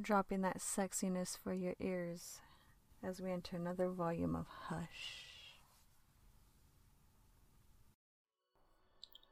[0.00, 2.40] Dropping that sexiness for your ears
[3.02, 5.24] as we enter another volume of Hush.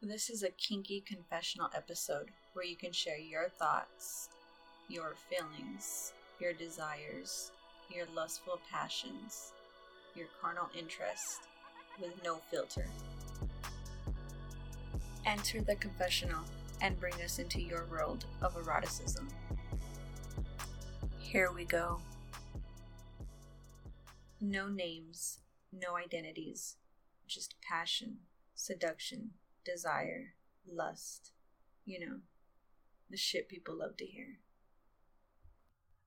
[0.00, 4.30] This is a kinky confessional episode where you can share your thoughts,
[4.88, 7.52] your feelings, your desires,
[7.90, 9.52] your lustful passions,
[10.14, 11.40] your carnal interest
[12.00, 12.86] with no filter.
[15.26, 16.40] Enter the confessional
[16.80, 19.28] and bring us into your world of eroticism.
[21.34, 21.98] Here we go.
[24.40, 25.40] No names,
[25.72, 26.76] no identities,
[27.26, 28.18] just passion,
[28.54, 29.30] seduction,
[29.64, 31.32] desire, lust.
[31.84, 32.16] You know,
[33.10, 34.38] the shit people love to hear.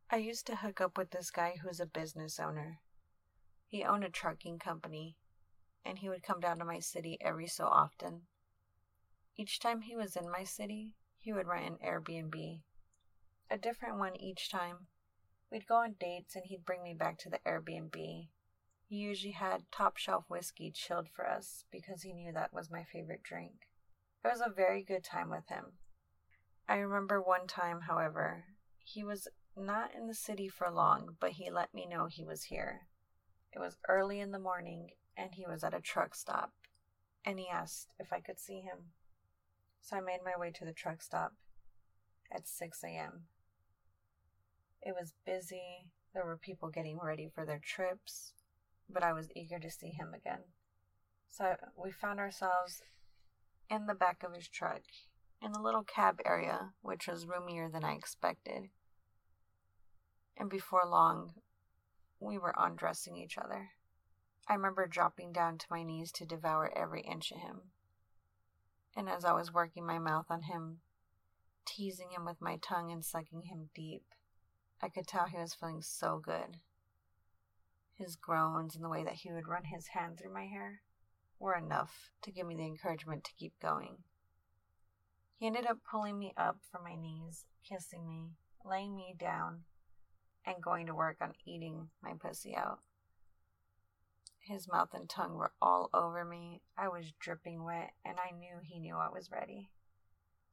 [0.10, 2.80] I used to hook up with this guy who's a business owner.
[3.68, 5.18] He owned a trucking company,
[5.84, 8.22] and he would come down to my city every so often.
[9.36, 12.62] Each time he was in my city, he would rent an Airbnb.
[13.52, 14.88] A different one each time.
[15.52, 18.28] We'd go on dates and he'd bring me back to the Airbnb.
[18.90, 22.84] He usually had top shelf whiskey chilled for us because he knew that was my
[22.84, 23.70] favorite drink.
[24.24, 25.74] It was a very good time with him.
[26.68, 28.46] I remember one time, however,
[28.80, 32.44] he was not in the city for long, but he let me know he was
[32.44, 32.88] here.
[33.54, 36.52] It was early in the morning, and he was at a truck stop,
[37.24, 38.92] and he asked if I could see him.
[39.82, 41.34] So I made my way to the truck stop
[42.32, 43.28] at 6 a.m.
[44.82, 48.34] It was busy, there were people getting ready for their trips,
[48.90, 50.44] but I was eager to see him again.
[51.30, 52.82] So we found ourselves
[53.70, 54.82] in the back of his truck,
[55.42, 58.70] in the little cab area, which was roomier than I expected
[60.40, 61.34] and before long,
[62.20, 63.72] we were undressing each other.
[64.48, 67.62] I remember dropping down to my knees to devour every inch of him.
[68.96, 70.80] And as I was working my mouth on him,
[71.66, 74.04] teasing him with my tongue and sucking him deep,
[74.82, 76.58] I could tell he was feeling so good.
[77.96, 80.82] His groans and the way that he would run his hand through my hair
[81.40, 83.98] were enough to give me the encouragement to keep going.
[85.40, 88.32] He ended up pulling me up from my knees, kissing me,
[88.66, 89.64] laying me down,
[90.46, 92.80] and going to work on eating my pussy out.
[94.40, 96.62] His mouth and tongue were all over me.
[96.78, 99.70] I was dripping wet, and I knew he knew I was ready.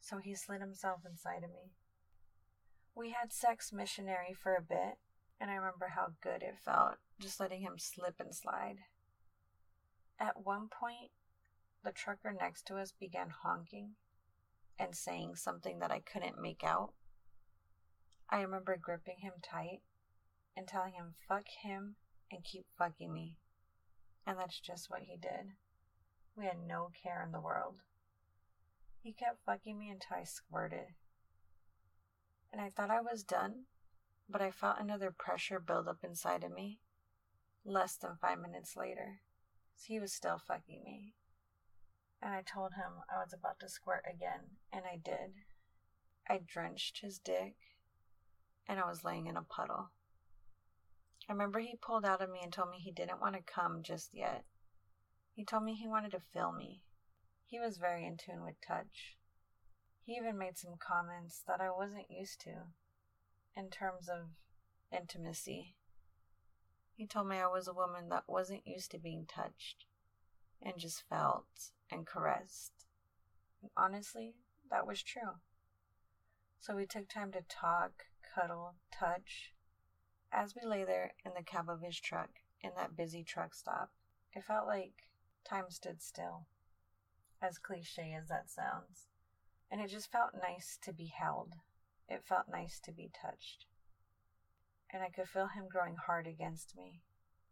[0.01, 1.73] So he slid himself inside of me.
[2.95, 4.99] We had sex missionary for a bit,
[5.41, 8.79] and I remember how good it felt just letting him slip and slide.
[10.19, 11.11] At one point,
[11.85, 13.91] the trucker next to us began honking
[14.79, 16.95] and saying something that I couldn't make out.
[18.29, 19.83] I remember gripping him tight
[20.57, 21.97] and telling him, fuck him
[22.31, 23.37] and keep fucking me.
[24.27, 25.53] And that's just what he did.
[26.37, 27.77] We had no care in the world.
[29.03, 30.95] He kept fucking me until I squirted.
[32.55, 33.65] And I thought I was done,
[34.29, 36.79] but I felt another pressure build up inside of me.
[37.65, 39.23] Less than five minutes later,
[39.85, 41.15] he was still fucking me.
[42.23, 45.35] And I told him I was about to squirt again, and I did.
[46.29, 47.57] I drenched his dick
[48.69, 49.91] and I was laying in a puddle.
[51.29, 53.83] I remember he pulled out of me and told me he didn't want to come
[53.83, 54.45] just yet.
[55.33, 56.83] He told me he wanted to feel me.
[57.47, 59.17] He was very in tune with touch.
[60.05, 62.65] He even made some comments that I wasn't used to
[63.57, 64.29] in terms of
[64.93, 65.77] intimacy.
[66.95, 69.87] He told me I was a woman that wasn't used to being touched
[70.61, 72.87] and just felt and caressed.
[73.63, 74.35] And honestly,
[74.71, 75.41] that was true.
[76.61, 78.05] So we took time to talk,
[78.35, 79.55] cuddle, touch.
[80.31, 82.31] As we lay there in the cab of his truck,
[82.61, 83.91] in that busy truck stop,
[84.35, 85.09] it felt like
[85.49, 86.47] time stood still,
[87.41, 89.09] as cliche as that sounds.
[89.75, 91.55] And it just felt nice to be held.
[92.09, 93.67] It felt nice to be touched.
[94.95, 97.03] and I could feel him growing hard against me,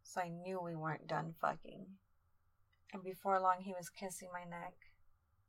[0.04, 1.86] so I knew we weren't done fucking.
[2.92, 4.74] And before long, he was kissing my neck,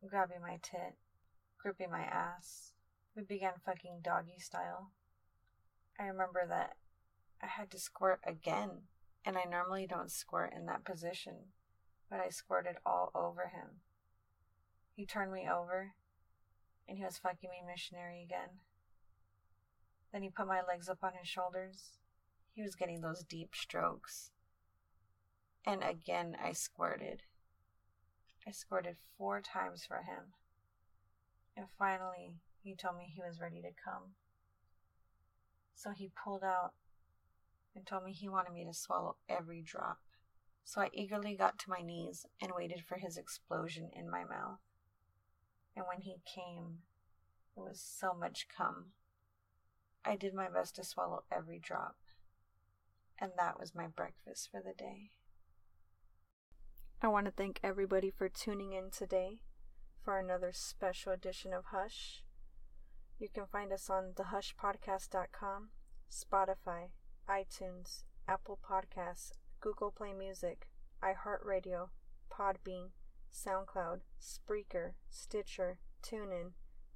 [0.10, 0.96] grabbing my tit,
[1.60, 2.74] gripping my ass.
[3.16, 4.90] We began fucking doggy style.
[6.00, 6.78] I remember that
[7.44, 8.88] I had to squirt again,
[9.24, 11.36] and I normally don't squirt in that position,
[12.10, 13.82] but I squirted all over him.
[14.96, 15.94] He turned me over,
[16.88, 18.60] and he was fucking me missionary again.
[20.12, 21.98] Then he put my legs up on his shoulders.
[22.54, 24.32] He was getting those deep strokes.
[25.66, 27.24] And again, I squirted.
[28.48, 30.34] I squirted four times for him.
[31.56, 34.16] And finally, he told me he was ready to come.
[35.76, 36.74] So he pulled out
[37.76, 39.98] and told me he wanted me to swallow every drop.
[40.64, 44.60] So I eagerly got to my knees and waited for his explosion in my mouth.
[45.76, 46.80] And when he came,
[47.56, 48.92] it was so much cum.
[50.06, 51.96] I did my best to swallow every drop.
[53.20, 55.12] And that was my breakfast for the day.
[57.02, 59.40] I want to thank everybody for tuning in today
[60.04, 62.24] for another special edition of Hush.
[63.20, 65.70] You can find us on thehushpodcast.com,
[66.12, 66.90] Spotify,
[67.30, 69.32] iTunes, Apple Podcasts,
[69.62, 70.68] Google Play Music,
[71.02, 71.90] iHeartRadio,
[72.32, 72.90] Podbean,
[73.34, 76.52] SoundCloud, Spreaker, Stitcher, TuneIn,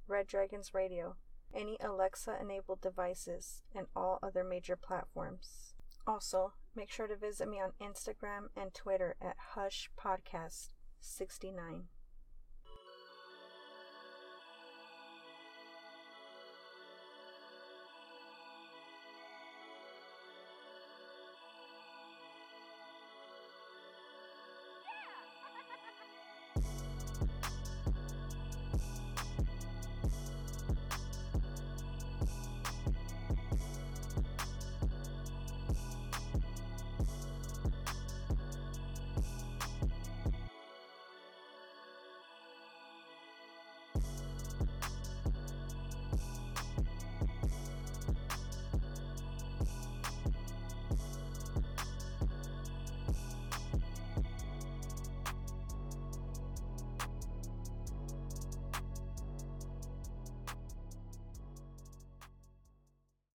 [0.06, 1.16] Red Dragons Radio,
[1.54, 5.74] any Alexa enabled devices, and all other major platforms.
[6.06, 10.68] Also, make sure to visit me on Instagram and Twitter at Hush Podcast
[11.00, 11.88] 69.